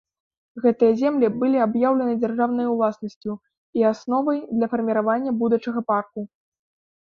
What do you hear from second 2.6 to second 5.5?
уласнасцю і асновай для фарміравання